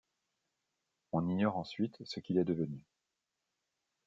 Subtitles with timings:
[1.11, 2.83] On ignore ensuite ce qu'il est devenu.